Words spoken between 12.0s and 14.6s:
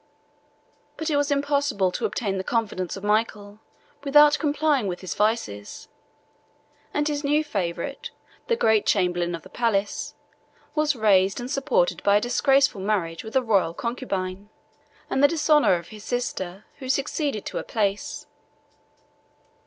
by a disgraceful marriage with a royal concubine,